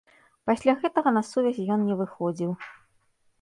Пасля 0.49 0.73
гэтага 0.85 1.13
на 1.17 1.23
сувязь 1.31 1.61
ён 1.77 1.85
не 1.91 1.99
выходзіў. 2.01 2.51